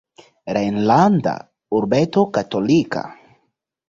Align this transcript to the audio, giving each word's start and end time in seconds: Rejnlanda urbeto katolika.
Rejnlanda 0.57 1.33
urbeto 1.79 2.23
katolika. 2.39 3.05